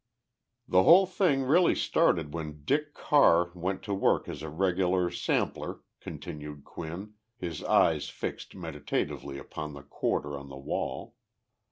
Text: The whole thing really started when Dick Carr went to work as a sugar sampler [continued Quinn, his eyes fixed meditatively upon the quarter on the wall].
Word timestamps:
The 0.67 0.81
whole 0.81 1.05
thing 1.05 1.43
really 1.43 1.75
started 1.75 2.33
when 2.33 2.63
Dick 2.65 2.95
Carr 2.95 3.51
went 3.53 3.83
to 3.83 3.93
work 3.93 4.27
as 4.27 4.41
a 4.41 4.49
sugar 4.49 5.11
sampler 5.11 5.81
[continued 5.99 6.63
Quinn, 6.63 7.13
his 7.37 7.63
eyes 7.63 8.09
fixed 8.09 8.55
meditatively 8.55 9.37
upon 9.37 9.73
the 9.75 9.83
quarter 9.83 10.35
on 10.35 10.49
the 10.49 10.57
wall]. 10.57 11.17